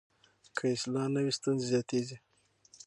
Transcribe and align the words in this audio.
که 0.55 0.63
اصلاح 0.75 1.05
نه 1.13 1.21
وي، 1.25 1.33
ستونزې 1.37 1.65
زیاتېږي. 1.71 2.17